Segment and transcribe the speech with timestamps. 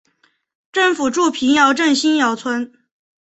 [0.71, 2.71] 政府驻瓶窑镇新窑村。